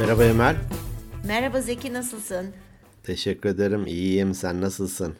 [0.00, 0.56] Merhaba Emel.
[1.26, 2.54] Merhaba Zeki nasılsın?
[3.02, 3.86] Teşekkür ederim.
[3.86, 4.34] İyiyim.
[4.34, 5.16] Sen nasılsın?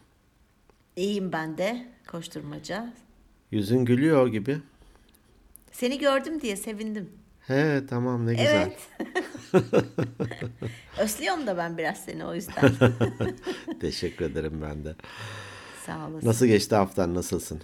[0.96, 1.87] İyiyim ben de.
[2.10, 2.92] Koşturmaca.
[3.51, 4.58] Yüzün gülüyor gibi.
[5.72, 7.10] Seni gördüm diye sevindim.
[7.46, 8.72] He tamam ne güzel.
[9.53, 9.64] Evet.
[10.99, 12.72] Özlüyorum da ben biraz seni o yüzden.
[13.81, 14.94] Teşekkür ederim ben de.
[15.87, 16.28] Sağ olasın.
[16.28, 17.15] Nasıl geçti haftan?
[17.15, 17.60] Nasılsın?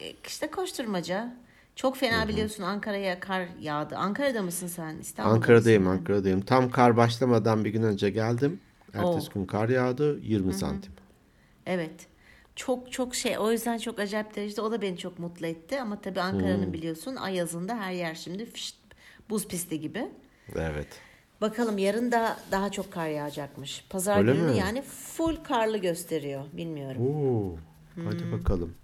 [0.00, 1.36] E, İşte koşturmaca.
[1.76, 3.96] Çok fena biliyorsun Ankara'ya kar yağdı.
[3.96, 4.96] Ankara'da mısın sen?
[4.98, 5.98] İstanbul'da Ankara'dayım, mısın?
[5.98, 6.40] Ankara'dayım.
[6.40, 8.60] Tam kar başlamadan bir gün önce geldim.
[8.94, 10.92] Ertesi gün kar yağdı 20 santim.
[11.66, 12.06] Evet.
[12.56, 16.00] Çok çok şey o yüzden çok acayip derecede o da beni çok mutlu etti ama
[16.00, 16.72] tabii Ankara'nın Hmm.
[16.72, 18.76] biliyorsun ay yazında her yer şimdi fişt,
[19.30, 20.08] buz pisti gibi.
[20.56, 20.88] Evet.
[21.40, 23.84] Bakalım yarın da daha çok kar yağacakmış.
[23.90, 24.58] Pazar Öyle günü mi?
[24.58, 26.44] yani full karlı gösteriyor.
[26.52, 27.02] Bilmiyorum.
[27.06, 27.56] Oo.
[28.04, 28.74] Hadi bakalım.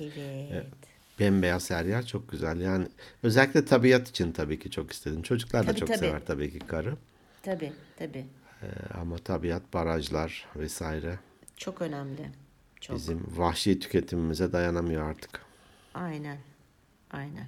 [0.00, 0.66] Evet.
[1.20, 2.60] Bembeyaz her yer çok güzel.
[2.60, 2.86] Yani
[3.22, 5.22] özellikle tabiat için tabii ki çok istedim.
[5.22, 5.98] Çocuklar da Tabii, çok tabii.
[5.98, 6.96] sever tabii ki karı.
[7.42, 8.26] Tabii tabii.
[8.62, 8.66] Ee,
[9.00, 11.18] ama tabiat, barajlar vesaire
[11.56, 12.30] Çok önemli.
[12.80, 12.96] Çok.
[12.96, 15.40] bizim vahşi tüketimimize dayanamıyor artık.
[15.94, 16.38] Aynen.
[17.10, 17.46] Aynen.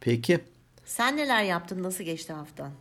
[0.00, 0.40] Peki
[0.84, 1.82] Sen neler yaptın?
[1.82, 2.72] Nasıl geçti haftan?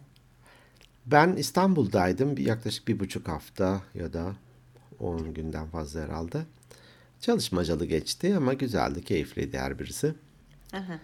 [1.05, 4.35] ben İstanbul'daydım yaklaşık bir buçuk hafta ya da
[4.99, 6.45] 10 günden fazla herhalde.
[7.21, 10.13] Çalışmacalı geçti ama güzeldi, keyifliydi her birisi.
[10.73, 10.99] Aha.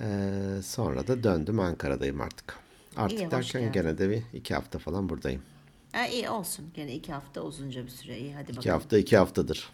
[0.00, 2.56] Ee, sonra da döndüm Ankara'dayım artık.
[2.96, 5.42] Artık İyi, derken gene de bir iki hafta falan buradayım.
[5.92, 6.64] Ha, iyi olsun.
[6.74, 8.18] Gene iki hafta uzunca bir süre.
[8.18, 8.72] İyi hadi İki bakalım.
[8.80, 9.68] hafta iki haftadır.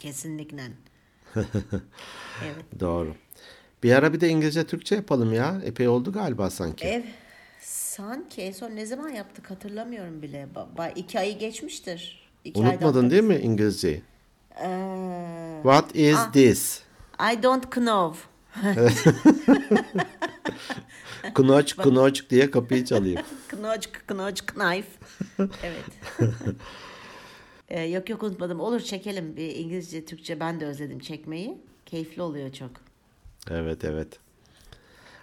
[0.00, 0.62] Kesinlikle.
[2.44, 2.80] evet.
[2.80, 3.14] Doğru.
[3.82, 5.60] Bir ara bir de İngilizce Türkçe yapalım ya.
[5.64, 6.84] Epey oldu galiba sanki.
[6.86, 7.02] Ev
[7.60, 10.48] sanki en son ne zaman yaptık hatırlamıyorum bile.
[10.76, 12.28] Ba- iki ayı geçmiştir.
[12.44, 14.02] İki Unutmadın değil mi İngilizceyi?
[14.60, 16.32] Ee, What is Ah.
[16.32, 16.82] this?
[17.32, 18.18] I don't know.
[21.34, 23.20] Knoç knoç diye kapıyı çalayım.
[23.48, 24.88] Knoç, knoç, knife.
[25.38, 25.84] evet.
[27.68, 28.60] Ee, yok yok unutmadım.
[28.60, 30.40] Olur çekelim bir İngilizce, Türkçe.
[30.40, 31.58] Ben de özledim çekmeyi.
[31.86, 32.70] Keyifli oluyor çok.
[33.50, 34.18] Evet evet.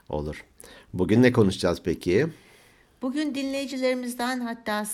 [0.09, 0.45] Olur.
[0.93, 2.27] Bugün ne konuşacağız peki?
[3.01, 4.85] Bugün dinleyicilerimizden hatta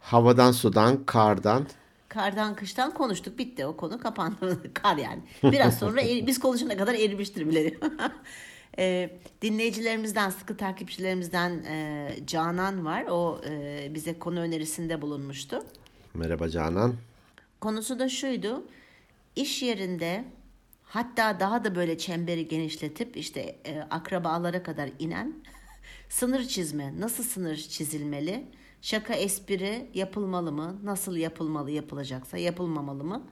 [0.00, 1.66] Havadan, sudan, kardan.
[2.14, 3.38] Kardan kıştan konuştuk.
[3.38, 4.60] Bitti o konu kapandı.
[4.74, 5.22] Kar yani.
[5.42, 7.74] Biraz sonra eri- biz konuşana kadar erimiştir bile.
[8.78, 9.10] Ee,
[9.42, 13.04] dinleyicilerimizden, sıkı takipçilerimizden e, Canan var.
[13.10, 15.64] O e, bize konu önerisinde bulunmuştu.
[16.14, 16.94] Merhaba Canan.
[17.60, 18.66] Konusu da şuydu.
[19.36, 20.24] İş yerinde
[20.82, 25.34] hatta daha da böyle çemberi genişletip işte e, akrabalara kadar inen
[26.08, 27.00] sınır çizme.
[27.00, 28.44] Nasıl sınır çizilmeli?
[28.82, 30.78] Şaka espri yapılmalı mı?
[30.84, 33.22] Nasıl yapılmalı yapılacaksa yapılmamalı mı?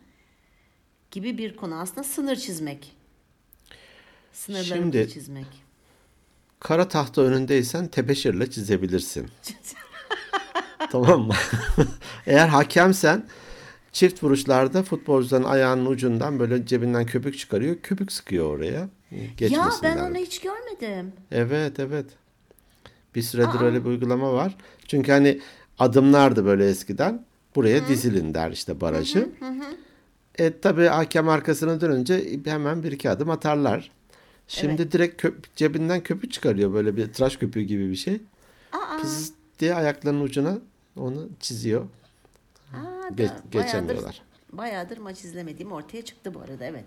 [1.11, 2.97] Gibi bir konu aslında sınır çizmek.
[4.33, 5.47] Sınırlarını Şimdi- çizmek.
[6.61, 9.31] Kara tahta önündeysen tebeşirle çizebilirsin.
[10.91, 11.35] tamam mı?
[12.27, 13.27] Eğer hakemsen
[13.93, 17.77] çift vuruşlarda futbolcuların ayağının ucundan böyle cebinden köpük çıkarıyor.
[17.83, 18.89] Köpük sıkıyor oraya.
[19.41, 21.13] Ya ben onu hiç görmedim.
[21.31, 22.07] Evet evet.
[23.15, 24.57] Bir süredir öyle bir uygulama var.
[24.87, 25.41] Çünkü hani
[25.79, 27.25] adımlardı böyle eskiden.
[27.57, 29.29] Buraya dizilin der işte barajı.
[30.39, 33.91] E tabi hakem arkasına dönünce hemen bir iki adım atarlar.
[34.49, 38.21] Şimdi direkt köp- cebinden köpük çıkarıyor böyle bir tıraş köpüğü gibi bir şey.
[39.01, 40.59] Pız diye ayaklarının ucuna
[40.97, 41.87] onu çiziyor.
[42.75, 43.97] Aa, Ge- da- geçemiyorlar.
[43.97, 46.85] Bayağıdır, bayağıdır maç izlemediğim ortaya çıktı bu arada evet.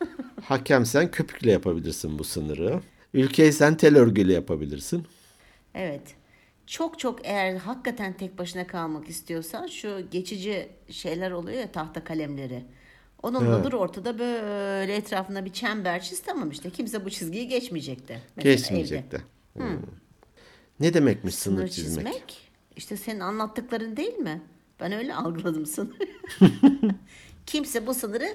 [0.44, 2.80] Hakemsen köpükle yapabilirsin bu sınırı.
[3.14, 5.06] Ülkeysen tel örgüyle yapabilirsin.
[5.74, 6.02] Evet.
[6.66, 12.64] Çok çok eğer hakikaten tek başına kalmak istiyorsan şu geçici şeyler oluyor ya tahta kalemleri.
[13.22, 13.64] Onunla Evet.
[13.64, 18.22] dur ortada böyle etrafına bir çember çiz tamam işte kimse bu çizgiyi geçmeyecekti.
[18.36, 19.16] Mesela Geçmeyecek evde.
[19.18, 19.22] de.
[19.54, 19.80] Hmm.
[20.80, 22.06] Ne demekmiş sınır, Sınır çizmek?
[22.06, 24.42] çizmek işte senin anlattıkların değil mi?
[24.80, 25.94] Ben öyle algıladım sınırı.
[27.46, 28.34] kimse bu sınırı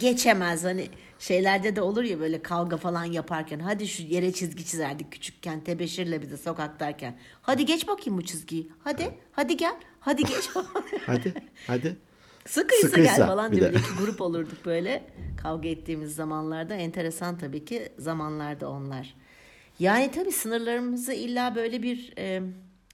[0.00, 0.64] geçemez.
[0.64, 5.60] Hani şeylerde de olur ya böyle kavga falan yaparken hadi şu yere çizgi çizerdik küçükken
[5.60, 7.18] tebeşirle bir de sokaktayken.
[7.42, 8.70] Hadi geç bakayım bu çizgiyi.
[8.84, 9.76] Hadi hadi gel.
[10.00, 10.50] Hadi geç.
[11.06, 11.34] Hadi,
[11.66, 11.96] hadi.
[12.46, 15.04] Sıkıysa, Sıkıysa gel falan diye bir iki grup olurduk böyle
[15.42, 16.74] kavga ettiğimiz zamanlarda.
[16.74, 19.14] Enteresan tabii ki zamanlarda onlar.
[19.78, 22.42] Yani tabii sınırlarımızı illa böyle bir e,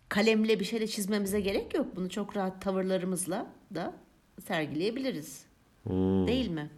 [0.09, 1.87] kalemle bir şeyle çizmemize gerek yok.
[1.97, 3.95] Bunu çok rahat tavırlarımızla da
[4.47, 5.43] sergileyebiliriz.
[5.83, 6.27] Hmm.
[6.27, 6.71] Değil mi?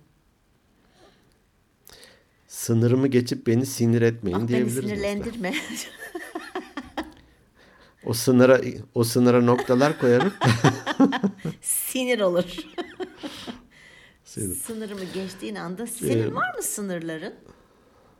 [2.58, 4.76] Sınırımı geçip beni sinir etmeyin Ah beni diyebiliriz.
[4.76, 4.96] mesela.
[4.96, 5.54] sinirlendirme.
[8.04, 8.60] O sınıra
[8.94, 10.32] o sınıra noktalar koyarım.
[11.60, 12.56] Sinir olur.
[14.24, 14.54] Sinir.
[14.56, 17.34] Sınırımı geçtiğin anda senin var mı sınırların?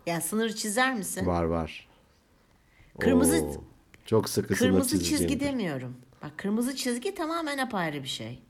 [0.07, 1.27] Yani sınır çizer misin?
[1.27, 1.89] var var.
[3.01, 3.65] Kırmızı Oo.
[4.07, 5.47] Çok sıkı sınır Kırmızı çizgi çizeceğimdir.
[5.47, 5.97] demiyorum.
[6.23, 8.43] Bak kırmızı çizgi tamamen apayrı bir şey.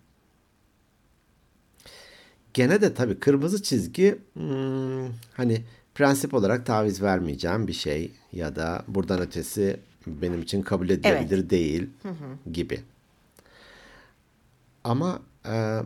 [2.55, 5.63] Gene de tabii kırmızı çizgi hmm, hani
[5.95, 11.91] prensip olarak taviz vermeyeceğim bir şey ya da buradan ötesi benim için kabul edilebilir değil
[12.53, 12.81] gibi.
[14.85, 15.81] Ama e,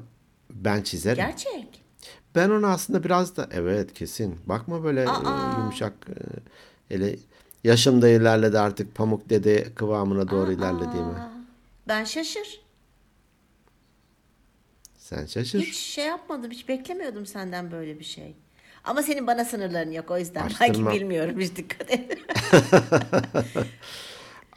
[0.51, 1.17] ben çizerim.
[1.17, 1.83] Gerçek.
[2.35, 4.37] Ben onu aslında biraz da evet kesin.
[4.47, 5.59] Bakma böyle e, Aa.
[5.59, 7.17] yumuşak e, ele
[7.65, 11.15] yaşım da ilerledi artık pamuk dede kıvamına doğru ilerlediğimi.
[11.89, 12.68] Ben şaşır.
[15.09, 15.61] Sen şaşır.
[15.61, 16.51] Hiç şey yapmadım.
[16.51, 18.37] Hiç beklemiyordum senden böyle bir şey.
[18.85, 20.47] Ama senin bana sınırların yok o yüzden.
[20.47, 20.91] Açtırma.
[20.91, 22.19] Belki bilmiyorum hiç dikkat et.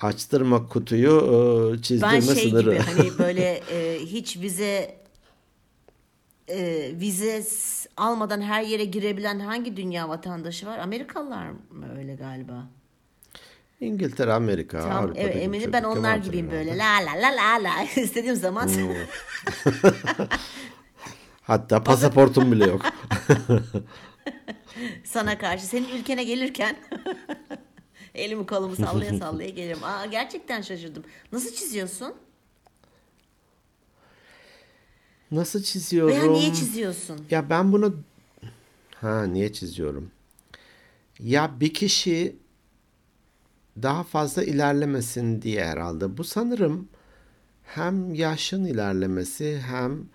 [0.01, 1.11] Açtırma kutuyu
[1.77, 2.71] e, çizdirme Ben şey sınırı.
[2.73, 4.95] gibi hani böyle e, hiç vize
[6.47, 7.43] e, vize
[7.97, 10.77] almadan her yere girebilen hangi dünya vatandaşı var?
[10.77, 12.67] Amerikalılar mı öyle galiba?
[13.81, 17.63] İngiltere, Amerika, Tam Avrupa'daki evet, eminim birçok ben onlar gibiyim böyle la la la la
[17.63, 18.69] la istediğim zaman.
[21.41, 22.81] Hatta pasaportum bile yok.
[25.03, 26.75] sana karşı senin ülkene gelirken
[28.15, 29.83] elimi kolumu sallaya sallaya gelirim.
[29.83, 31.03] Aa gerçekten şaşırdım.
[31.31, 32.13] Nasıl çiziyorsun?
[35.31, 36.15] Nasıl çiziyorum?
[36.15, 37.25] Veya niye çiziyorsun?
[37.29, 37.95] Ya ben bunu
[38.95, 40.11] ha niye çiziyorum?
[41.19, 42.35] Ya bir kişi
[43.81, 46.17] daha fazla ilerlemesin diye herhalde.
[46.17, 46.87] Bu sanırım
[47.63, 50.05] hem yaşın ilerlemesi hem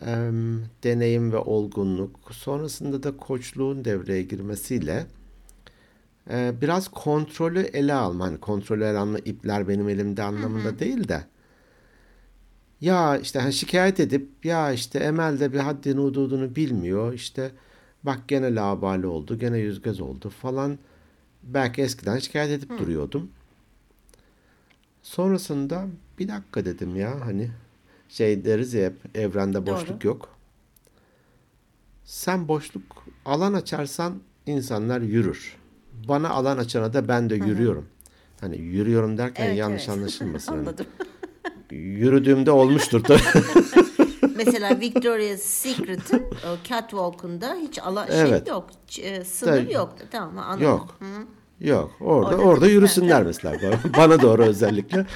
[0.00, 5.06] em, deneyim ve olgunluk sonrasında da koçluğun devreye girmesiyle
[6.30, 8.24] e, biraz kontrolü ele alma.
[8.26, 11.24] Hani kontrolü ele alma ipler benim elimde anlamında değil de
[12.80, 17.50] ya işte hani şikayet edip ya işte Emel de bir haddini hududunu bilmiyor işte
[18.02, 20.78] bak gene labali oldu gene yüz göz oldu falan
[21.42, 23.30] belki eskiden şikayet edip duruyordum.
[25.02, 25.86] Sonrasında
[26.18, 27.50] bir dakika dedim ya hani
[28.08, 30.06] şey deriz ya hep evrende boşluk Doğru.
[30.06, 30.28] yok.
[32.04, 35.56] Sen boşluk alan açarsan insanlar yürür.
[36.08, 37.86] Bana alan açana da ben de yürüyorum.
[38.40, 39.98] Hani yürüyorum derken Evet, yanlış evet.
[39.98, 40.52] anlaşılmasın.
[40.56, 40.86] Hani Anladım.
[41.70, 43.20] Yürüdüğümde olmuştur tabii.
[44.46, 48.46] Mesela Victoria's Secret'ın o catwalk'unda hiç ala Evet.
[48.46, 48.70] şey yok.
[49.02, 49.72] e, sınır Tabii.
[49.72, 49.94] yok.
[50.10, 50.62] Tamam anladım.
[50.64, 50.98] Yok.
[51.60, 51.90] Yok.
[52.00, 53.78] Orada Orada orada, yürüsünler mesela.
[53.96, 55.06] Bana- doğru özellikle.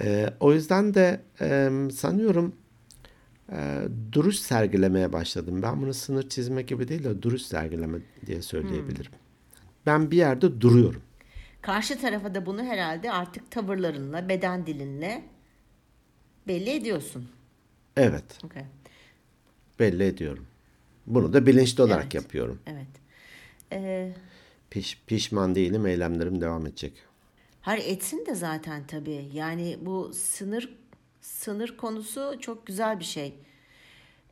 [0.00, 2.52] Ee, o yüzden de e, sanıyorum
[3.52, 3.78] e,
[4.12, 5.62] duruş sergilemeye başladım.
[5.62, 9.12] Ben bunu sınır çizme gibi değil de duruş sergileme diye söyleyebilirim.
[9.86, 11.02] Ben bir yerde duruyorum.
[11.62, 15.24] Karşı tarafa da bunu herhalde artık tavırlarınla, beden dilinle
[16.48, 17.28] belli ediyorsun.
[17.96, 18.64] Evet, Okay.
[19.78, 20.46] belli ediyorum.
[21.06, 22.14] Bunu da bilinçli olarak Evet.
[22.14, 22.60] yapıyorum.
[22.66, 22.86] Evet.
[23.72, 24.12] Ee,
[24.70, 26.92] Piş, pişman değilim, eylemlerim devam edecek.
[27.60, 29.28] hayır etsin de zaten tabii.
[29.32, 30.76] Yani bu sınır
[31.20, 33.34] sınır konusu çok güzel bir şey.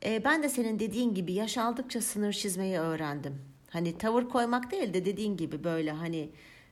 [0.05, 3.41] Ee, ben de senin dediğin gibi yaş aldıkça sınır çizmeyi öğrendim.
[3.69, 6.29] Hani tavır koymak değil de dediğin gibi böyle hani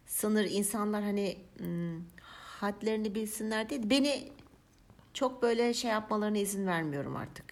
[0.08, 2.02] sınır insanlar hani hmm,
[2.60, 3.82] hadlerini bilsinler değil.
[3.86, 4.32] Beni
[5.14, 7.46] çok böyle şey yapmalarına izin vermiyorum artık.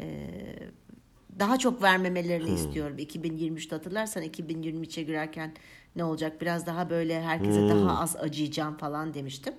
[0.00, 0.28] Ee,
[1.38, 2.98] daha çok vermemelerini istiyorum.
[2.98, 5.52] 2023'te hatırlarsan 2023'e girerken
[5.96, 6.40] ne olacak?
[6.40, 9.54] Biraz daha böyle herkese daha az acıyacağım falan demiştim.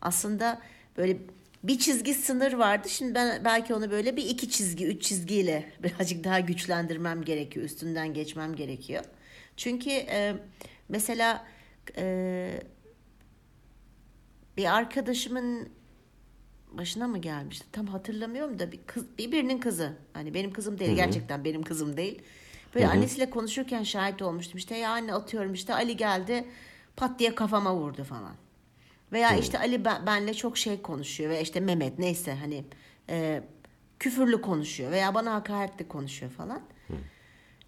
[0.00, 0.60] Aslında
[0.96, 1.16] böyle
[1.62, 2.88] bir çizgi sınır vardı.
[2.88, 7.66] Şimdi ben belki onu böyle bir iki çizgi, üç çizgiyle birazcık daha güçlendirmem gerekiyor.
[7.66, 9.04] Üstünden geçmem gerekiyor.
[9.56, 10.34] Çünkü e,
[10.90, 11.46] mesela
[11.96, 12.62] e,
[14.56, 15.68] bir arkadaşımın
[16.72, 17.66] başına mı gelmişti?
[17.72, 19.96] Tam hatırlamıyorum da bir kız, bir birinin kızı.
[20.12, 22.22] Hani benim kızım değil gerçekten benim kızım değil.
[22.74, 24.58] Böyle annesiyle konuşurken şahit olmuştum.
[24.58, 26.44] İşte ya anne atıyorum işte Ali geldi
[26.96, 28.34] pat diye kafama vurdu falan.
[29.12, 32.64] Veya işte Ali ben, benle çok şey konuşuyor veya işte Mehmet neyse hani
[33.08, 33.42] e,
[33.98, 36.62] küfürlü konuşuyor veya bana hakaretli konuşuyor falan.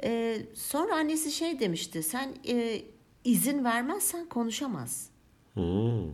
[0.03, 2.83] E, sonra annesi şey demişti sen e,
[3.25, 5.09] izin vermezsen konuşamaz.
[5.55, 6.11] Hmm.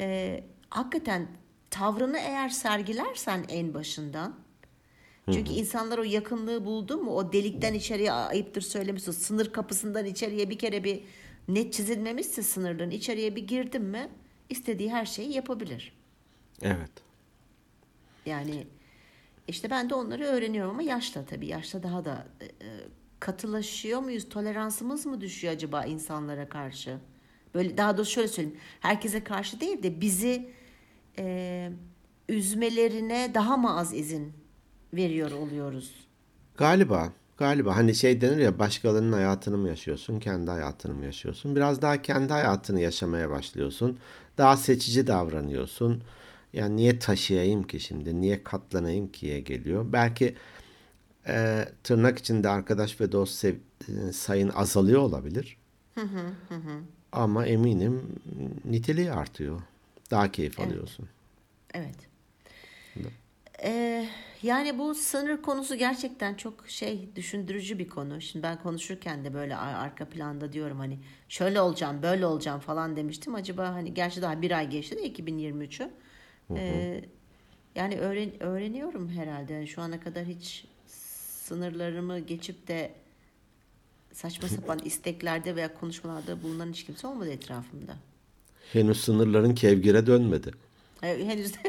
[0.00, 1.28] E, hakikaten
[1.70, 4.34] tavrını eğer sergilersen en başından
[5.32, 10.58] çünkü insanlar o yakınlığı buldu mu o delikten içeriye ayıptır söylemişsin sınır kapısından içeriye bir
[10.58, 11.02] kere bir
[11.48, 14.08] net çizilmemişse sınırların içeriye bir girdin mi
[14.50, 15.92] istediği her şeyi yapabilir.
[16.62, 16.90] Evet.
[18.26, 18.66] Yani
[19.48, 21.46] işte ben de onları öğreniyorum ama yaşla tabii.
[21.46, 22.50] Yaşla daha da e, e,
[23.24, 24.28] katılaşıyor muyuz?
[24.28, 26.98] Toleransımız mı düşüyor acaba insanlara karşı?
[27.54, 28.58] Böyle daha doğrusu şöyle söyleyeyim.
[28.80, 30.50] Herkese karşı değil de bizi
[31.18, 31.70] e,
[32.28, 34.32] üzmelerine daha mı az izin
[34.92, 35.94] veriyor oluyoruz?
[36.56, 41.56] Galiba Galiba hani şey denir ya başkalarının hayatını mı yaşıyorsun, kendi hayatını mı yaşıyorsun?
[41.56, 43.98] Biraz daha kendi hayatını yaşamaya başlıyorsun.
[44.38, 46.02] Daha seçici davranıyorsun.
[46.52, 48.20] Yani niye taşıyayım ki şimdi?
[48.20, 49.92] Niye katlanayım ki'ye geliyor.
[49.92, 50.34] Belki
[51.28, 53.54] e, tırnak içinde arkadaş ve dost sev,
[54.08, 55.56] e, sayın azalıyor olabilir.
[57.12, 58.02] Ama eminim
[58.64, 59.60] niteliği artıyor.
[60.10, 61.08] Daha keyif alıyorsun.
[61.74, 61.96] Evet.
[63.62, 64.08] Ee,
[64.42, 68.20] yani bu sınır konusu gerçekten çok şey düşündürücü bir konu.
[68.20, 72.96] Şimdi ben konuşurken de böyle ar- arka planda diyorum hani şöyle olacağım böyle olacağım falan
[72.96, 73.34] demiştim.
[73.34, 75.90] Acaba hani gerçi daha bir ay geçti de 2023'ü.
[76.56, 77.04] Ee,
[77.74, 79.52] yani öğren öğreniyorum herhalde.
[79.52, 80.64] Yani şu ana kadar hiç
[81.48, 82.92] sınırlarımı geçip de
[84.12, 87.96] saçma sapan isteklerde veya konuşmalarda bulunan hiç kimse olmadı etrafımda.
[88.72, 90.50] Henüz sınırların kevgire dönmedi.
[91.02, 91.52] Ee, Henüz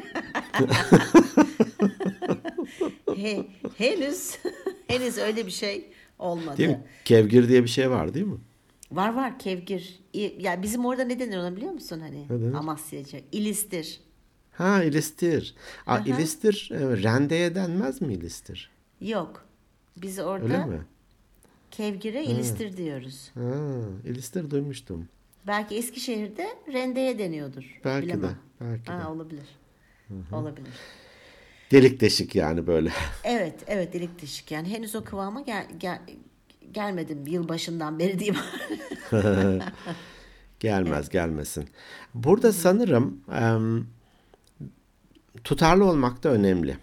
[3.16, 4.38] He- henüz
[4.88, 5.90] henüz öyle bir şey
[6.20, 6.58] olmadı.
[6.58, 6.84] Değil mi?
[7.06, 8.38] Kevgir diye bir şey var değil mi?
[8.92, 10.00] Var var kevgir.
[10.40, 12.30] Ya bizim orada ne denir ona biliyor musun hani?
[12.30, 12.54] Denir?
[12.54, 13.20] Amasyaca.
[13.32, 14.00] İlistir.
[14.52, 15.56] Ha ilistir.
[15.88, 18.70] Aa, ilistir e, rendeye denmez mi ilistir?
[19.02, 19.46] Yok.
[19.98, 20.82] Biz orada Öyle mi?
[21.72, 23.32] kevgire ilistir diyoruz.
[23.34, 23.42] Ha,
[24.06, 25.08] ilistir duymuştum.
[25.48, 27.80] Belki Eskişehir'de rendeye deniyordur.
[27.86, 28.30] Belki Bilemem.
[28.30, 28.36] de.
[28.62, 29.08] Belki Ha, de.
[29.08, 29.46] olabilir.
[30.32, 30.74] Olabilir.
[31.72, 32.92] Delik deşik yani böyle.
[33.24, 34.52] Evet, evet delik deşik.
[34.52, 36.00] Yani henüz o kıvama gel, gel,
[36.72, 38.42] gelmedim yılbaşından beri diyeyim.
[40.60, 41.70] Gelmez gelmesin.
[42.14, 43.88] Burada sanırım em,
[45.44, 46.78] tutarlı olmak da önemli.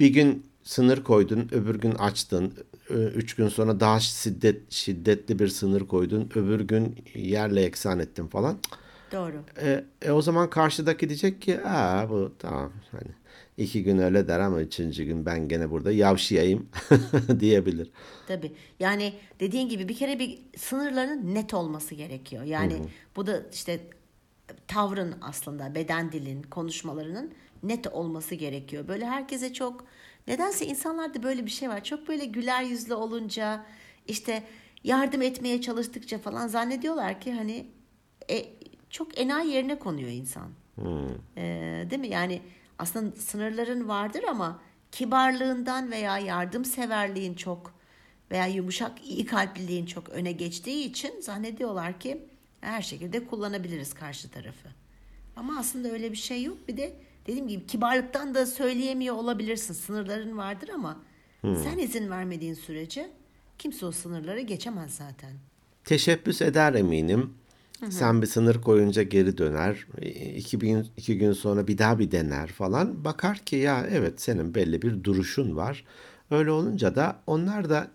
[0.00, 2.54] Bir gün sınır koydun, öbür gün açtın.
[2.90, 6.30] Üç gün sonra daha şiddet şiddetli bir sınır koydun.
[6.34, 8.58] Öbür gün yerle eksan ettin falan.
[9.12, 9.44] Doğru.
[9.60, 13.10] E, e, o zaman karşıdaki diyecek ki Aa, bu tamam hani
[13.56, 16.68] iki gün öyle der ama üçüncü gün ben gene burada yavşayayım
[17.40, 17.90] diyebilir.
[18.28, 18.52] Tabii.
[18.80, 22.44] Yani dediğin gibi bir kere bir sınırların net olması gerekiyor.
[22.44, 22.82] Yani
[23.16, 23.80] bu da işte
[24.68, 28.88] tavrın aslında beden dilin, konuşmalarının net olması gerekiyor.
[28.88, 29.84] Böyle herkese çok
[30.26, 31.84] nedense insanlarda böyle bir şey var.
[31.84, 33.66] Çok böyle güler yüzlü olunca
[34.06, 34.42] işte
[34.84, 37.66] yardım etmeye çalıştıkça falan zannediyorlar ki hani
[38.30, 38.44] e,
[38.90, 40.50] çok enayi yerine konuyor insan.
[41.36, 42.08] Ee, değil mi?
[42.08, 42.42] Yani
[42.78, 44.60] aslında sınırların vardır ama
[44.92, 47.74] kibarlığından veya yardımseverliğin çok
[48.30, 52.28] veya yumuşak iyi kalpliliğin çok öne geçtiği için zannediyorlar ki
[52.60, 54.68] her şekilde kullanabiliriz karşı tarafı.
[55.36, 56.68] Ama aslında öyle bir şey yok.
[56.68, 59.74] Bir de dediğim gibi kibarlıktan da söyleyemiyor olabilirsin.
[59.74, 61.00] Sınırların vardır ama
[61.42, 63.10] sen izin vermediğin sürece
[63.58, 65.32] kimse o sınırları geçemez zaten.
[65.84, 67.34] Teşebbüs eder eminim.
[67.90, 69.86] Sen bir sınır koyunca geri döner.
[69.98, 73.04] E, İki, bin, iki gün sonra bir daha bir dener falan.
[73.04, 75.84] Bakar ki ya evet senin belli bir duruşun var.
[76.30, 77.88] Öyle olunca da onlar da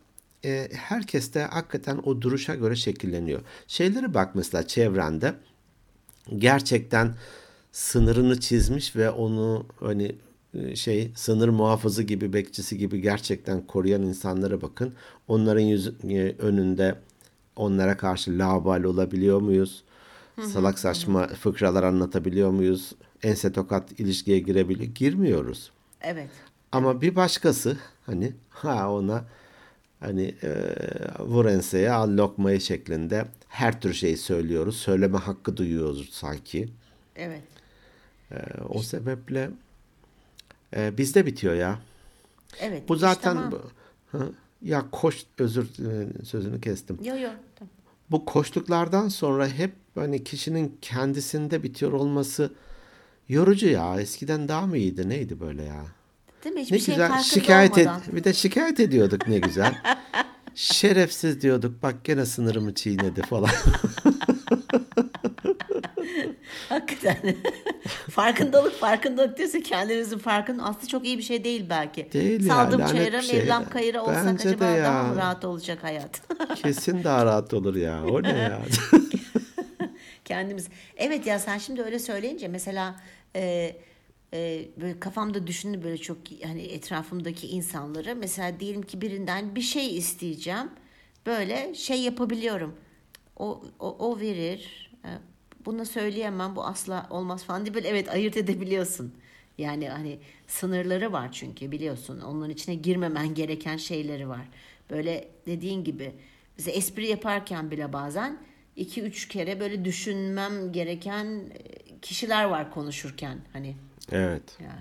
[0.45, 3.41] e, herkes de hakikaten o duruşa göre şekilleniyor.
[3.67, 5.33] Şeyleri bak mesela çevrende
[6.37, 7.15] gerçekten
[7.71, 10.15] sınırını çizmiş ve onu hani
[10.53, 14.93] e, şey sınır muhafızı gibi bekçisi gibi gerçekten koruyan insanlara bakın.
[15.27, 16.95] Onların yüz, e, önünde
[17.55, 19.83] onlara karşı laubal olabiliyor muyuz?
[20.41, 22.91] Salak saçma fıkralar anlatabiliyor muyuz?
[23.23, 24.93] Ense tokat ilişkiye girebiliyor.
[24.95, 25.71] Girmiyoruz.
[26.01, 26.29] Evet.
[26.71, 29.25] Ama bir başkası hani ha ona
[29.99, 30.49] hani e,
[31.19, 34.77] vur enseye al lokmayı şeklinde her tür şeyi söylüyoruz.
[34.77, 36.69] Söyleme hakkı duyuyoruz sanki.
[37.15, 37.58] Evet.
[38.31, 38.35] E,
[38.69, 39.49] o sebeple
[40.75, 41.79] e, bizde bitiyor ya.
[42.59, 42.89] Evet.
[42.89, 43.53] Bu zaten tamam.
[44.11, 44.31] Hı,
[44.61, 46.97] ya koş özür e, sözünü kestim.
[47.03, 47.29] Yo yo.
[47.55, 47.71] Tamam.
[48.11, 52.53] Bu koştuklardan sonra hep hani kişinin kendisinde bitiyor olması
[53.29, 54.01] yorucu ya.
[54.01, 55.09] Eskiden daha mı iyiydi?
[55.09, 55.85] Neydi böyle ya?
[56.43, 56.61] Değil mi?
[56.61, 58.15] Hiçbir Ne şeyin güzel şikayet et, olmadan.
[58.15, 59.75] bir de şikayet ediyorduk ne güzel.
[60.55, 61.83] Şerefsiz diyorduk.
[61.83, 63.49] Bak gene sınırımı çiğnedi falan.
[66.69, 67.35] Hakikaten.
[68.19, 72.11] Farkındalık farkındalık diyorsa kendimizin farkında aslında çok iyi bir şey değil belki.
[72.11, 73.69] Değil ya, Saldım lanet çayıra şey Mevlam ya.
[73.69, 75.03] kayıra olsak Bence acaba daha ya.
[75.03, 76.21] mı rahat olacak hayat?
[76.55, 78.05] Kesin daha rahat olur ya.
[78.05, 78.61] O ne ya?
[80.25, 80.67] Kendimiz.
[80.97, 83.01] Evet ya sen şimdi öyle söyleyince mesela
[83.35, 83.75] e,
[84.33, 89.97] e, böyle kafamda düşündüm böyle çok hani etrafımdaki insanları mesela diyelim ki birinden bir şey
[89.97, 90.69] isteyeceğim.
[91.25, 92.75] Böyle şey yapabiliyorum.
[93.37, 94.89] O, o, o verir.
[95.65, 99.13] Bunu söyleyemem bu asla olmaz falan diye böyle evet ayırt edebiliyorsun.
[99.57, 102.21] Yani hani sınırları var çünkü biliyorsun.
[102.21, 104.47] Onun içine girmemen gereken şeyleri var.
[104.89, 106.11] Böyle dediğin gibi
[106.57, 108.37] bize espri yaparken bile bazen
[108.75, 113.37] iki üç kere böyle düşünmem gereken e, kişiler var konuşurken.
[113.53, 113.75] Hani
[114.11, 114.43] Evet.
[114.59, 114.79] ya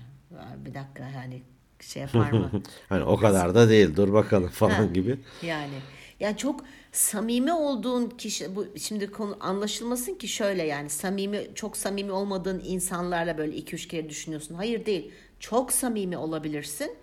[0.65, 1.43] bir dakika hani
[1.81, 2.51] şey yapar mı?
[2.89, 5.19] Hani o kadar da değil dur bakalım falan gibi.
[5.43, 5.75] Yani
[6.21, 12.13] yani çok samimi olduğun kişi bu şimdi konu anlaşılmasın ki şöyle yani samimi çok samimi
[12.13, 14.55] olmadığın insanlarla böyle iki üç kere düşünüyorsun.
[14.55, 15.13] Hayır değil.
[15.41, 16.97] Çok samimi olabilirsin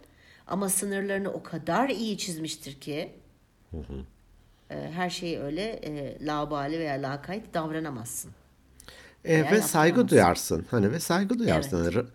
[0.47, 3.11] ama sınırlarını o kadar iyi çizmiştir ki
[4.69, 8.31] e, her şeyi öyle e, laubali veya lakayt davranamazsın.
[9.25, 10.65] E, Veya ve saygı duyarsın.
[10.71, 11.77] Hani ve saygı duyarsın.
[11.83, 12.07] Hani ra-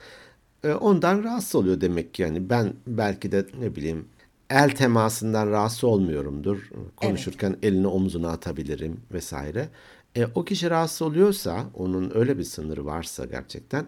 [0.65, 2.51] e, ondan rahatsız oluyor demek ki yani.
[2.51, 4.09] Ben belki de ne bileyim
[4.51, 6.71] el temasından rahatsız olmuyorumdur.
[6.97, 9.69] Konuşurken elini omzuna atabilirim vesaire.
[10.17, 13.87] E, o kişi rahatsız oluyorsa, onun öyle bir sınırı varsa gerçekten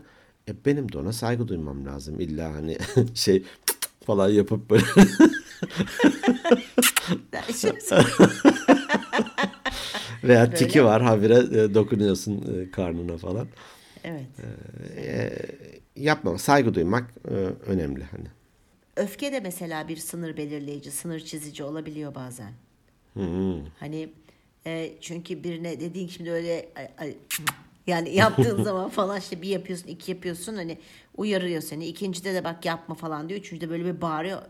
[0.48, 2.20] e, benim de ona saygı duymam lazım.
[2.20, 2.78] İlla hani
[3.14, 3.44] şey
[4.06, 4.84] falan yapıp böyle
[10.24, 13.46] veya tiki var habire e, dokunuyorsun e, karnına falan.
[14.04, 14.26] evet.
[15.96, 16.38] Yapmam.
[16.38, 17.34] Saygı duymak e,
[17.66, 18.41] önemli hani.
[18.96, 22.52] Öfke de mesela bir sınır belirleyici, sınır çizici olabiliyor bazen.
[23.80, 24.08] Hani
[24.66, 27.16] e, çünkü birine dediğin şimdi öyle ay- ay-
[27.86, 30.78] yani yaptığın zaman falan işte bir yapıyorsun, iki yapıyorsun hani
[31.16, 31.86] uyarıyor seni.
[31.86, 33.40] İkincide de bak yapma falan diyor.
[33.40, 34.42] Üçüncüde böyle bir bağırıyor.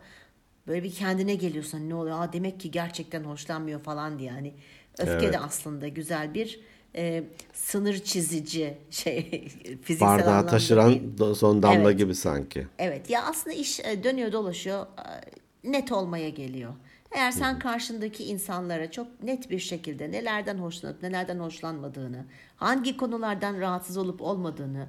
[0.66, 1.78] Böyle bir kendine geliyorsun.
[1.78, 2.20] Hani ne oluyor?
[2.20, 4.30] Aa, demek ki gerçekten hoşlanmıyor falan diye.
[4.30, 4.52] Hani
[4.99, 5.32] öfke Evet.
[5.32, 6.61] de aslında güzel bir
[6.96, 9.49] e, sınır çizici şey
[9.82, 11.34] fiziksel Bardağı anlamda taşıran değil.
[11.34, 11.99] son damla Evet.
[11.99, 12.66] gibi sanki.
[12.78, 16.72] Evet ya aslında iş e, dönüyor dolaşıyor e, net olmaya geliyor.
[17.12, 22.25] Eğer sen karşındaki insanlara çok net bir şekilde nelerden hoşlanıp nelerden hoşlanmadığını,
[22.56, 24.87] hangi konulardan rahatsız olup olmadığını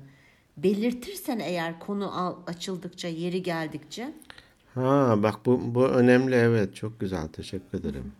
[0.57, 4.13] belirtirsen eğer konu al- açıldıkça, yeri geldikçe
[4.73, 8.11] Ha bak bu bu önemli evet çok güzel teşekkür ederim.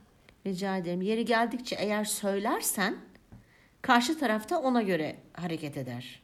[0.48, 1.02] rica ederim.
[1.02, 2.96] Yeri geldikçe eğer söylersen
[3.84, 6.22] karşı tarafta ona göre hareket eder.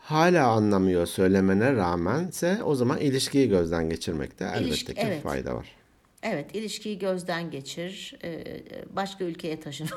[0.00, 5.22] Hala anlamıyor söylemene rağmense o zaman ilişkiyi gözden geçirmekte elbette İlişki- ki evet.
[5.22, 5.66] fayda var.
[6.22, 8.44] Evet, ilişkiyi gözden geçir, e,
[8.96, 9.88] başka ülkeye taşın.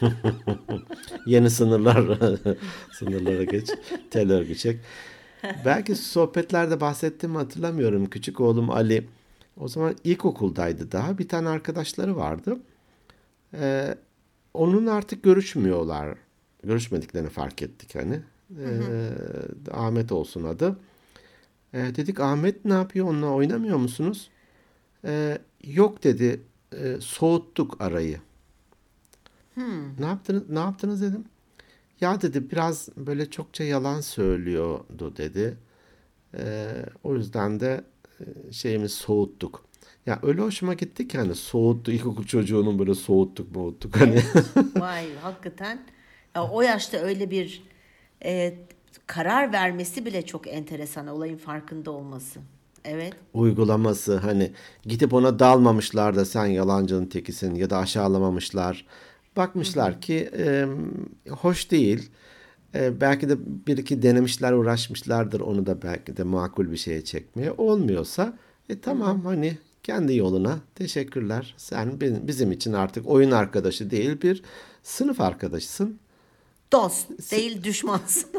[1.26, 2.18] Yeni sınırlar
[2.92, 3.70] sınırlara geç
[4.10, 4.80] tel örgü çek.
[5.64, 8.06] Belki sohbetlerde bahsettiğimi hatırlamıyorum.
[8.10, 9.06] Küçük oğlum Ali
[9.60, 11.18] o zaman ilkokuldaydı daha.
[11.18, 12.58] Bir tane arkadaşları vardı.
[13.54, 13.94] Ee,
[14.58, 16.18] onun artık görüşmüyorlar.
[16.62, 18.20] Görüşmediklerini fark ettik hani.
[18.60, 19.10] Ee,
[19.72, 20.76] Ahmet olsun adı.
[21.74, 23.06] Ee, dedik Ahmet ne yapıyor?
[23.06, 24.30] Onunla oynamıyor musunuz?
[25.04, 26.40] Ee, yok dedi.
[26.74, 28.20] Ee, soğuttuk arayı.
[29.98, 30.48] Ne yaptınız?
[30.50, 31.24] Ne yaptınız dedim.
[32.00, 35.56] Ya dedi biraz böyle çokça yalan söylüyordu dedi.
[36.34, 36.68] Ee,
[37.04, 37.84] o yüzden de
[38.20, 39.64] e, şeyimiz soğuttuk.
[40.06, 44.22] Ya öyle hoşuma gitti ki hani soğuttu ilkokul çocuğunun böyle soğuttuk soğuttuk hani.
[44.76, 45.78] Vay hakikaten.
[46.34, 47.62] Ya, o yaşta öyle bir
[48.24, 48.54] e,
[49.06, 51.06] karar vermesi bile çok enteresan.
[51.06, 52.40] Olayın farkında olması.
[52.84, 53.12] Evet.
[53.34, 58.86] uygulaması hani gidip ona dalmamışlar da sen yalancının tekisin ya da aşağılamamışlar.
[59.36, 60.66] Bakmışlar ki e,
[61.30, 62.10] hoş değil.
[62.74, 67.52] E, belki de bir iki denemişler uğraşmışlardır onu da belki de makul bir şeye çekmeye.
[67.52, 71.54] Olmuyorsa e tamam hani kendi yoluna teşekkürler.
[71.56, 74.42] Sen bizim için artık oyun arkadaşı değil bir
[74.82, 75.98] sınıf arkadaşısın.
[76.72, 78.30] Dost değil düşmansın.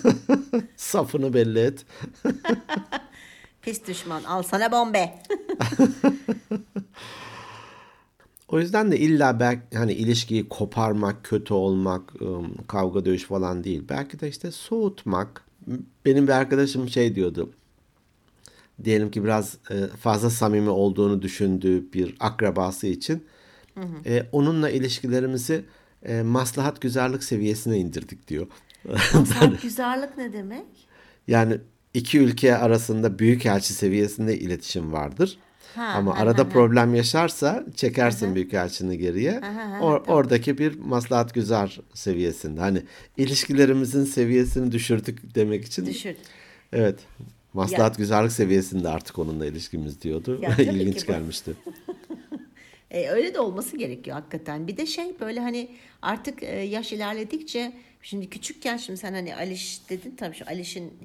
[0.76, 1.84] Safını belli et.
[3.62, 4.24] Pis düşman.
[4.24, 5.14] Al sana bombe.
[8.48, 13.82] O yüzden de illa belki hani ilişkiyi koparmak, kötü olmak, ım, kavga dövüş falan değil.
[13.88, 15.44] Belki de işte soğutmak.
[16.04, 17.50] Benim bir arkadaşım şey diyordu.
[18.84, 23.26] Diyelim ki biraz e, fazla samimi olduğunu düşündüğü bir akrabası için
[24.06, 25.64] e, onunla ilişkilerimizi
[26.02, 28.46] e, maslahat güzellik seviyesine indirdik diyor.
[29.12, 30.66] Sen güzellik ne demek?
[31.28, 31.58] Yani
[31.94, 35.38] iki ülke arasında büyükelçi seviyesinde iletişim vardır.
[35.74, 36.52] Ha, Ama ha, arada ha, ha.
[36.52, 39.40] problem yaşarsa çekersin büyükelçini geriye.
[39.80, 42.60] Or- oradaki bir maslahat güzel seviyesinde.
[42.60, 42.82] Hani
[43.16, 45.86] ilişkilerimizin seviyesini düşürdük demek için.
[45.86, 46.16] Düşür.
[46.72, 46.98] Evet.
[47.58, 50.38] Maslahat güzellik seviyesinde artık onunla ilişkimiz diyordu.
[50.42, 51.52] Ya tabii İlginç gelmişti.
[52.90, 54.66] E, öyle de olması gerekiyor hakikaten.
[54.66, 55.68] Bir de şey böyle hani
[56.02, 60.98] artık e, yaş ilerledikçe şimdi küçükken şimdi sen hani Aliş dedin tabii şu Aliş'in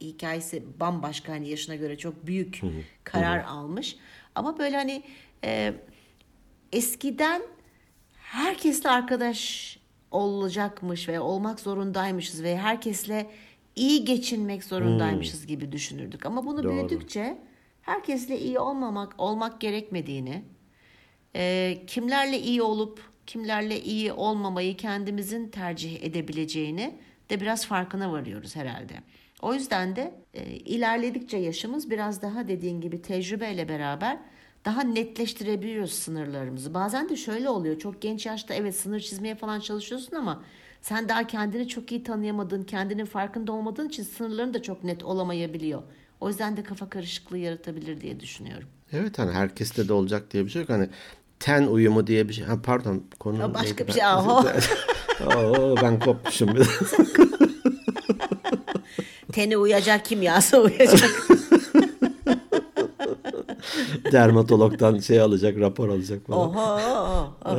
[0.00, 2.60] hikayesi bambaşka hani yaşına göre çok büyük
[3.04, 3.96] karar almış.
[4.34, 5.02] Ama böyle hani
[5.44, 5.74] e,
[6.72, 7.42] eskiden
[8.14, 9.78] herkesle arkadaş
[10.10, 13.30] olacakmış ve olmak zorundaymışız ve herkesle
[13.80, 16.26] iyi geçinmek zorundaymışız gibi düşünürdük.
[16.26, 16.72] Ama bunu Doğru.
[16.72, 17.38] büyüdükçe
[17.82, 20.42] herkesle iyi olmamak olmak gerekmediğini,
[21.36, 26.98] e, kimlerle iyi olup kimlerle iyi olmamayı kendimizin tercih edebileceğini
[27.30, 28.94] de biraz farkına varıyoruz herhalde.
[29.42, 34.18] O yüzden de e, ilerledikçe yaşımız biraz daha dediğin gibi tecrübeyle beraber
[34.64, 36.74] daha netleştirebiliyoruz sınırlarımızı.
[36.74, 37.78] Bazen de şöyle oluyor.
[37.78, 40.42] Çok genç yaşta evet sınır çizmeye falan çalışıyorsun ama
[40.82, 45.82] sen daha kendini çok iyi tanıyamadığın, kendinin farkında olmadığın için sınırların da çok net olamayabiliyor.
[46.20, 48.68] O yüzden de kafa karışıklığı yaratabilir diye düşünüyorum.
[48.92, 50.68] Evet hani herkeste de olacak diye bir şey yok.
[50.70, 50.88] Hani
[51.40, 52.44] ten uyumu diye bir şey.
[52.44, 53.86] Ha, pardon konu O başka neydi?
[53.86, 54.04] bir şey.
[54.04, 54.44] Aho.
[55.36, 56.68] Oo, ben kopmuşum biraz.
[59.32, 61.10] Teni uyacak, kimyası uyacak.
[64.12, 66.38] Dermatologdan şey alacak, rapor alacak falan.
[66.40, 66.80] Oho.
[67.44, 67.56] oho.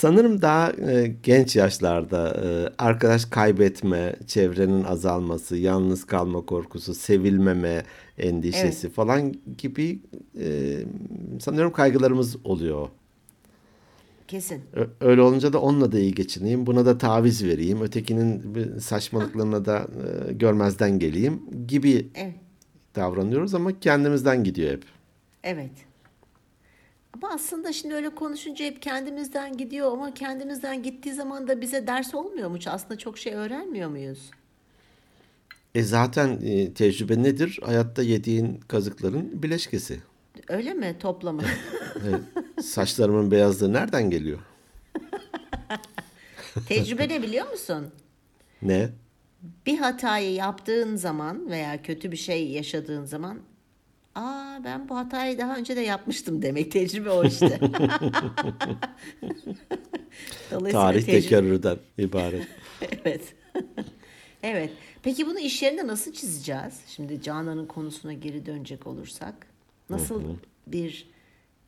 [0.00, 7.82] Sanırım daha e, genç yaşlarda e, arkadaş kaybetme, çevrenin azalması, yalnız kalma korkusu, sevilmeme
[8.18, 9.98] endişesi falan gibi
[10.40, 10.78] e,
[11.40, 12.88] sanıyorum kaygılarımız oluyor.
[14.28, 14.62] Kesin.
[15.00, 19.86] Öyle olunca da onunla da iyi geçineyim, buna da taviz vereyim, ötekinin saçmalıklarına da
[20.28, 22.34] e, görmezden geleyim gibi Evet.
[22.96, 24.84] davranıyoruz ama kendimizden gidiyor hep.
[25.44, 25.89] Evet.
[27.14, 32.14] Ama aslında şimdi öyle konuşunca hep kendimizden gidiyor ama kendimizden gittiği zaman da bize ders
[32.14, 32.58] olmuyor mu?
[32.66, 34.30] Aslında çok şey öğrenmiyor muyuz?
[35.74, 37.60] E zaten e, tecrübe nedir?
[37.64, 40.00] Hayatta yediğin kazıkların bileşkesi.
[40.48, 41.42] Öyle mi toplamı?
[42.56, 44.38] E, saçlarımın beyazlığı nereden geliyor?
[46.68, 47.86] Tecrübe ne biliyor musun?
[48.62, 48.88] Ne?
[49.66, 53.38] Bir hatayı yaptığın zaman veya kötü bir şey yaşadığın zaman
[54.14, 56.72] Aa ben bu hatayı daha önce de yapmıştım demek.
[56.72, 57.60] Tecrübe o işte.
[60.50, 62.46] Tarih tecrübe- tekerrürden ibaret.
[63.04, 63.34] Evet.
[64.42, 64.70] evet.
[65.02, 66.80] Peki bunu iş yerinde nasıl çizeceğiz?
[66.86, 69.34] Şimdi Canan'ın konusuna geri dönecek olursak.
[69.90, 70.22] Nasıl
[70.66, 71.08] bir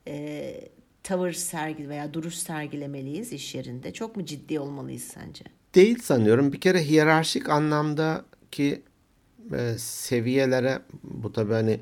[0.09, 0.55] e,
[1.03, 3.93] tavır sergi veya duruş sergilemeliyiz iş yerinde?
[3.93, 5.45] Çok mu ciddi olmalıyız sence?
[5.75, 6.53] Değil sanıyorum.
[6.53, 8.83] Bir kere hiyerarşik anlamdaki
[9.53, 11.81] e, seviyelere bu tabii hani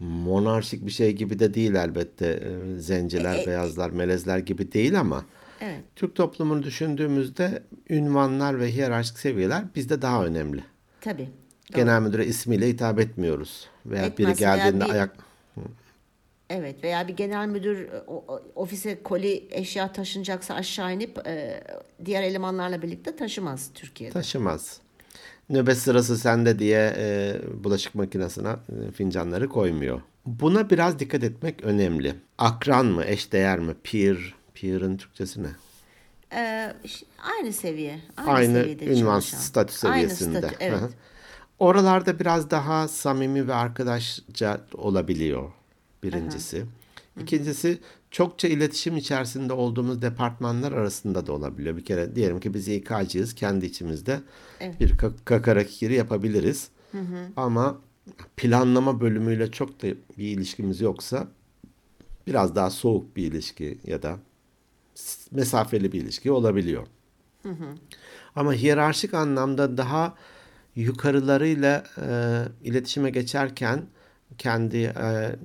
[0.00, 2.26] monarşik bir şey gibi de değil elbette.
[2.26, 5.24] E, zenciler, E, e, beyazlar, melezler gibi değil ama
[5.60, 5.80] Evet.
[5.96, 10.64] Türk toplumunu düşündüğümüzde ünvanlar ve hiyerarşik seviyeler bizde daha önemli.
[11.00, 11.28] Tabii.
[11.72, 11.76] Doğru.
[11.80, 13.68] Genel müdüre ismiyle hitap etmiyoruz.
[13.86, 15.16] Veya biri Etmez veya geldiğinde bir- ayak
[16.50, 18.00] Evet veya bir genel müdür e,
[18.54, 21.64] ofise koli eşya taşınacaksa aşağı inip e,
[22.04, 24.12] diğer elemanlarla birlikte taşımaz Türkiye'de.
[24.12, 24.80] taşımaz.
[25.50, 30.00] Nöbet sırası sende diye e, bulaşık makinesine e, fincanları koymuyor.
[30.26, 32.14] Buna biraz dikkat etmek önemli.
[32.38, 35.48] Akran mı, eşdeğer mi, peer, peer'ın Türkçesi ne?
[36.32, 36.72] Ee,
[37.38, 38.00] aynı seviye.
[38.16, 39.38] Aynı, Aynı seviyede ünvan çalışan.
[39.38, 40.38] statü Aynı seviyesinde.
[40.38, 40.90] statü, Hı evet.
[41.58, 45.50] Oralarda biraz daha samimi ve arkadaşça olabiliyor
[46.02, 46.64] birincisi.
[47.20, 47.78] İkincisi
[48.10, 51.76] çokça iletişim içerisinde olduğumuz departmanlar arasında da olabiliyor.
[51.76, 54.20] Bir kere diyelim ki biz İK'cıyız kendi içimizde
[54.80, 56.68] bir ka- kakara kikiri yapabiliriz.
[57.36, 57.78] Ama
[58.36, 59.86] planlama bölümüyle çok da
[60.18, 61.28] bir ilişkimiz yoksa
[62.26, 64.16] biraz daha soğuk bir ilişki ya da
[65.30, 66.86] mesafeli bir ilişki olabiliyor.
[68.36, 70.14] Ama hiyerarşik anlamda daha
[70.76, 72.08] yukarılarıyla e,
[72.68, 73.82] iletişime geçerken
[74.38, 75.36] kendi e,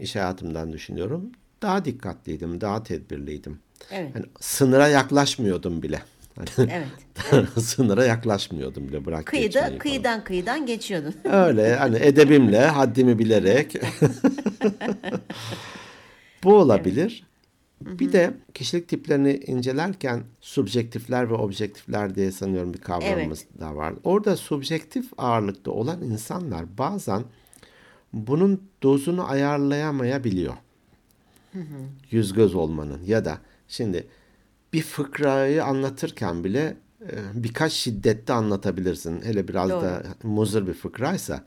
[0.00, 1.30] iş hayatımdan düşünüyorum.
[1.64, 3.58] Daha dikkatliydim, daha tedbirliydim.
[3.90, 4.10] Evet.
[4.14, 6.02] Yani sınıra yaklaşmıyordum bile.
[6.36, 7.48] Hani Evet.
[7.58, 9.78] sınıra yaklaşmıyordum bile bırak Kıyıda, falan.
[9.78, 11.14] kıyıdan kıyıdan geçiyordun.
[11.24, 13.76] Öyle hani edebimle, haddimi bilerek.
[16.44, 17.26] Bu olabilir.
[17.80, 23.94] Bir de kişilik tiplerini incelerken subjektifler ve objektifler diye sanıyorum bir kavramımız da var.
[24.04, 27.22] Orada subjektif ağırlıkta olan insanlar bazen
[28.12, 30.54] bunun dozunu ayarlayamayabiliyor.
[32.10, 33.38] Yüz göz olmanın ya da
[33.68, 34.06] şimdi
[34.72, 39.22] bir fıkrayı anlatırken bile e, birkaç şiddette anlatabilirsin.
[39.22, 39.80] Hele biraz Doğru.
[39.82, 41.44] da muzır bir fıkraysa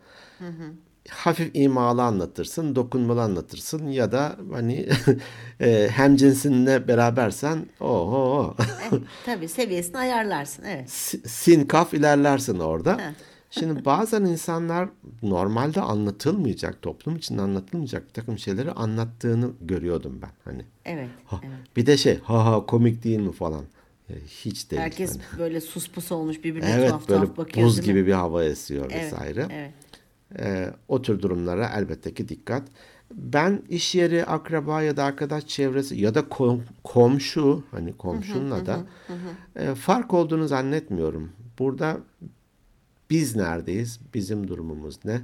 [1.10, 4.90] hafif imalı anlatırsın, dokunmalı anlatırsın ya da hani
[5.62, 8.56] e, hem cinsinle berabersen oho
[8.92, 10.64] Evet, tabii seviyesini ayarlarsın.
[10.64, 10.90] Evet.
[10.90, 12.98] si- sin kaf ilerlersin orada.
[12.98, 13.12] Heh.
[13.50, 14.90] Şimdi bazen insanlar
[15.24, 20.30] normalde anlatılmayacak, toplum için anlatılmayacak bir takım şeyleri anlattığını görüyordum ben.
[20.46, 21.10] Hani Evet.
[21.26, 21.76] ha, evet.
[21.76, 23.64] bir de şey ha ha komik değil mi falan.
[24.10, 24.82] E, Hiç değil.
[24.82, 25.40] Herkes Hani.
[25.40, 27.68] böyle sus pus olmuş birbirine Evet tuhaf böyle tuhaf bakıyor.
[27.68, 29.48] buz gibi bir hava esiyor Evet, vesaire.
[29.52, 29.74] Evet.
[30.40, 32.64] Ee, o tür durumlara elbette ki dikkat.
[33.14, 38.80] Ben iş yeri, akraba ya da arkadaş çevresi ya da kom- komşu hani komşunla da
[39.56, 41.32] e, fark olduğunu zannetmiyorum.
[41.60, 41.98] Burada
[43.10, 44.00] biz neredeyiz?
[44.14, 45.22] Bizim durumumuz ne?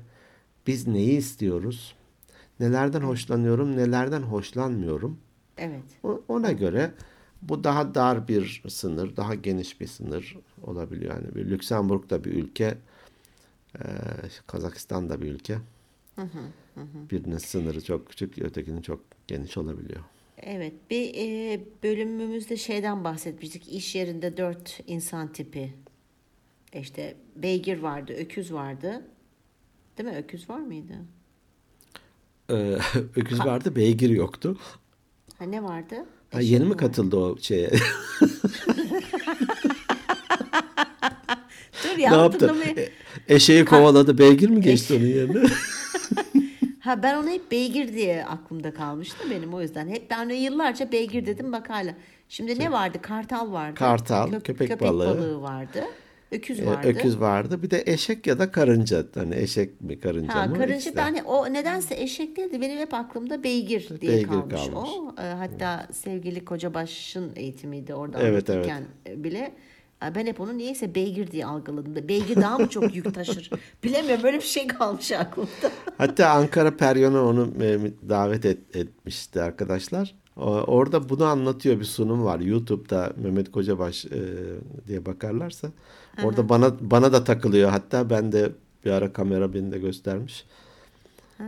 [0.68, 1.96] Biz neyi istiyoruz?
[2.60, 5.20] Nelerden hoşlanıyorum, nelerden hoşlanmıyorum?
[5.58, 5.84] Evet.
[6.28, 6.92] Ona göre
[7.42, 11.16] Bu daha dar bir sınır, daha geniş bir sınır olabiliyor.
[11.16, 12.78] Yani bir Lüksemburg da bir ülke,
[13.80, 13.84] e,
[14.48, 15.58] Kazakistan da bir ülke.
[17.12, 20.02] Birinin sınırı çok küçük, ötekinin çok geniş olabiliyor.
[20.38, 23.74] Evet, bir e, bölümümüzde şeyden bahsetmiştik.
[23.74, 25.74] İş yerinde dört insan tipi.
[26.74, 29.02] İşte beygir vardı, öküz vardı.
[29.98, 30.16] Değil mi?
[30.16, 30.94] Öküz var mıydı?
[32.50, 32.54] Ee,
[33.16, 34.58] öküz vardı, beygir yoktu.
[35.40, 35.96] Ha ne vardı?
[36.32, 36.78] Ha, yeni mi vardı?
[36.78, 37.70] katıldı o şeye?
[41.84, 42.46] Dur ne ya yaptı?
[42.46, 42.90] hatırlamaya- E-
[43.36, 45.44] Eşeği kovaladı, beygir mi geçti onun yerine?
[46.80, 49.88] Ha ben onu hep beygir diye aklımda kalmıştı benim o yüzden.
[49.88, 51.94] Hep ben de yıllarca beygir dedim bak hala.
[52.30, 52.98] Şimdi ne vardı?
[53.02, 53.76] Kartal vardı.
[53.76, 55.42] Kartal, köpek balığı.
[55.42, 55.86] vardı.
[56.34, 56.88] Öküz Ee, vardı.
[56.88, 57.64] Öküz vardı.
[57.64, 59.04] Bir de eşek ya da karınca.
[59.16, 60.56] Hani eşek mi karınca Ha mı?
[60.58, 60.98] karınca İkisi de.
[60.98, 62.62] ben o nedense eşek değildi.
[62.62, 64.90] Benim hep aklımda beygir diye Beygir kalmış, kalmış.
[64.90, 65.16] o.
[65.22, 68.84] E, hatta sevgili Kocabaş'ın eğitimiydi orada Evet, anlatırken
[69.16, 69.54] bile.
[70.06, 72.08] e, Ben hep onu niyeyse beygir diye algıladım da.
[72.08, 73.50] Beygir daha mı çok yük taşır?
[73.84, 75.72] Bilemiyorum böyle bir şey kalmış aklımda.
[75.98, 80.16] Hatta Ankara Peryon'a onu e, davet et- etmişti arkadaşlar.
[80.38, 82.40] Orada bunu anlatıyor bir sunum var.
[82.40, 84.22] YouTube'da Mehmet Kocabaş e,
[84.88, 85.72] diye bakarlarsa.
[86.24, 87.70] Orada bana bana da takılıyor.
[87.70, 88.52] Hatta ben de
[88.86, 90.46] bir ara kamera beni de göstermiş.
[91.38, 91.46] Ha,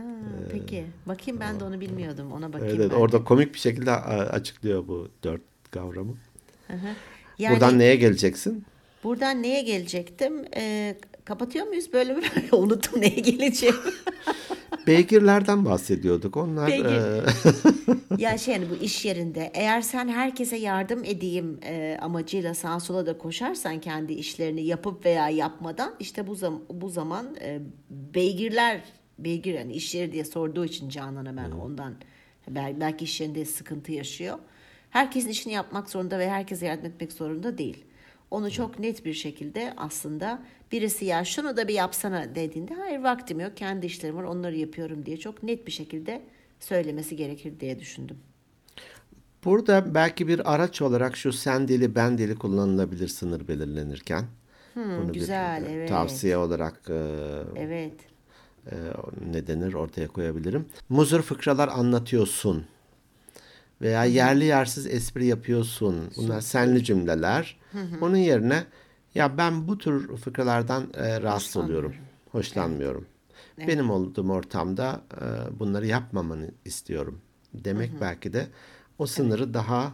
[0.52, 0.84] peki.
[1.06, 2.32] Bakayım ben de onu bilmiyordum.
[2.32, 6.14] Ona bakayım Evet, ben orada komik bir şekilde açıklıyor bu dört kavramı.
[6.66, 6.88] Hı hı.
[7.38, 8.64] Yani Buradan neye geleceksin?
[9.06, 10.44] Buradan neye gelecektim?
[10.56, 12.20] E, kapatıyor muyuz bölümü?
[12.52, 13.76] Unuttum neye geleceğim.
[14.86, 16.36] Beygirlerden bahsediyorduk.
[16.36, 17.22] Onlar e,
[18.18, 23.06] Ya şey yani bu iş yerinde eğer sen herkese yardım edeyim e, amacıyla sağa sola
[23.06, 28.80] da koşarsan kendi işlerini yapıp veya yapmadan işte bu zaman bu zaman e, beygirler
[29.18, 31.94] beygir yani iş yeri diye sorduğu için Canan hemen ondan
[32.48, 34.38] belki, belki iş yerinde sıkıntı yaşıyor.
[34.90, 37.84] Herkesin işini yapmak zorunda ve herkese yardım etmek zorunda değil.
[38.30, 43.40] Onu çok net bir şekilde aslında birisi ya şunu da bir yapsana dediğinde hayır vaktim
[43.40, 46.22] yok kendi işlerim var onları yapıyorum diye çok net bir şekilde
[46.60, 48.16] söylemesi gerekir diye düşündüm.
[49.44, 54.24] Burada belki bir araç olarak şu sen dili ben dili kullanılabilir sınır belirlenirken.
[54.76, 55.88] Bunu bir, güzel, e, evet.
[55.88, 56.94] Tavsiye olarak e,
[57.56, 57.92] Evet.
[58.66, 58.74] e,
[59.32, 60.66] ne denir ortaya koyabilirim.
[60.88, 62.66] Muzur fıkralar anlatıyorsun
[63.80, 66.10] veya yerli yersiz espri yapıyorsun.
[66.16, 67.56] Bunlar senli cümleler.
[68.00, 68.64] Onun yerine
[69.14, 71.94] ya ben bu tür fıkralardan e, rahatsız oluyorum.
[72.32, 73.06] Hoşlanmıyorum.
[73.58, 77.20] Benim olduğum ortamda e, bunları yapmamanı istiyorum
[77.54, 78.46] demek belki de
[78.98, 79.92] o sınırı daha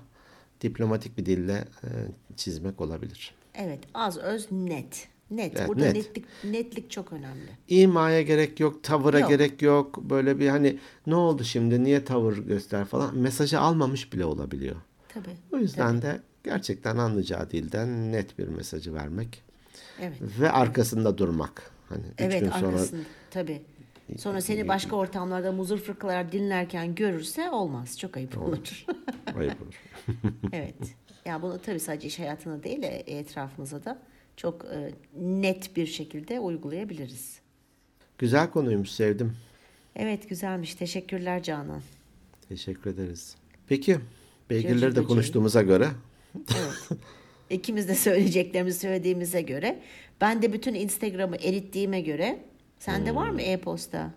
[0.60, 1.88] diplomatik bir dille e,
[2.36, 3.34] çizmek olabilir.
[3.54, 3.80] Evet.
[3.94, 5.08] Az öz net.
[5.36, 5.52] Net.
[5.56, 5.94] Evet, Burada net.
[5.94, 7.50] netlik netlik çok önemli.
[7.68, 9.28] İmaya gerek yok, tavıra Yok.
[9.28, 10.02] gerek yok.
[10.10, 13.16] Böyle bir hani ne oldu şimdi, niye tavır göster falan.
[13.18, 14.76] Mesajı almamış bile olabiliyor.
[15.08, 15.36] Tabii.
[15.52, 19.42] O yüzden de gerçekten anlayacağı dilden net bir mesajı vermek
[20.00, 20.16] Evet.
[20.40, 21.70] ve arkasında durmak.
[21.88, 23.02] Hani Evet gün sonra arkasında.
[23.30, 23.62] Tabii.
[24.18, 27.98] Sonra seni başka ortamlarda muzur fırkalar dinlerken görürse olmaz.
[27.98, 28.84] Çok ayıp olur.
[29.38, 29.82] ayıp olur.
[30.52, 30.74] evet.
[31.24, 33.98] Ya bunu tabii sadece iş hayatına değil e, etrafımıza da
[34.36, 34.90] çok e,
[35.20, 37.38] net bir şekilde uygulayabiliriz.
[38.18, 39.36] Güzel konuymuş, sevdim.
[39.96, 40.74] Evet güzelmiş.
[40.74, 41.82] Teşekkürler Canan.
[42.48, 43.36] Teşekkür ederiz.
[43.66, 43.98] Peki,
[44.50, 45.88] beygirleri de konuştuğumuza göre
[46.34, 47.00] Evet.
[47.50, 49.82] İkimiz de söyleyeceklerimizi söylediğimize göre.
[50.20, 52.44] Ben de bütün Instagram'ı erittiğime göre.
[52.78, 53.98] Sende var mı e-posta?
[53.98, 54.12] ya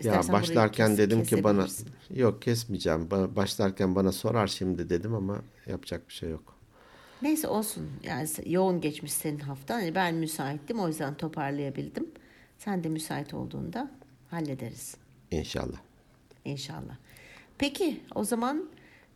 [0.00, 1.66] İstersen burayı başlarken kes- dedim ki bana
[2.14, 3.00] yok kesmeyeceğim.
[3.08, 6.57] Ba- Başlarken bana sorar şimdi dedim ama yapacak bir şey yok.
[7.22, 7.90] Neyse olsun.
[8.04, 9.74] Yani yoğun geçmiş senin haftan.
[9.80, 12.06] Hani ben müsaittim o yüzden toparlayabildim.
[12.58, 13.90] Sen de müsait olduğunda
[14.30, 14.96] hallederiz
[15.30, 15.78] İnşallah.
[16.44, 16.96] inşallah.
[17.58, 18.68] Peki o zaman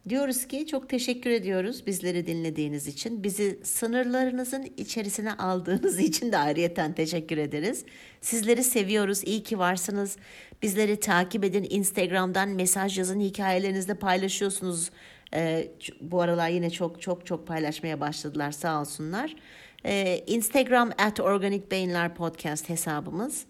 [0.08, 3.22] diyoruz ki çok teşekkür ediyoruz bizleri dinlediğiniz için.
[3.24, 7.84] Bizi sınırlarınızın içerisine aldığınız için de ayrıyeten teşekkür ederiz.
[8.20, 9.24] Sizleri seviyoruz.
[9.24, 10.16] İyi ki varsınız.
[10.62, 11.66] Bizleri takip edin.
[11.70, 13.20] Instagram'dan mesaj yazın.
[13.20, 14.90] Hikayelerinizde paylaşıyorsunuz.
[15.80, 19.36] Ç- bu aralar yine çok çok çok paylaşmaya başladılar sağ olsunlar.
[19.84, 23.44] Ee, Instagram at Organik Beyinler Podcast hesabımız.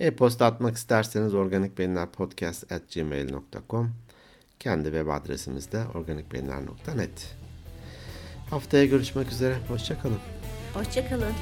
[0.00, 3.94] E-posta atmak isterseniz organikbeyinlerpodcast.gmail.com
[4.60, 7.36] Kendi web adresimiz de organikbeyinler.net
[8.50, 9.56] Haftaya görüşmek üzere.
[9.68, 10.18] Hoşçakalın.
[10.74, 11.32] Hoşçakalın.